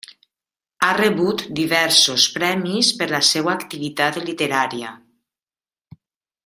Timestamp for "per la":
3.03-3.21